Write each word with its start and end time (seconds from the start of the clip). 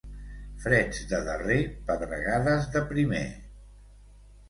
Freds 0.63 1.01
de 1.11 1.19
darrer, 1.27 1.59
pedregades 1.91 2.69
de 2.75 2.85
primer. 2.97 3.25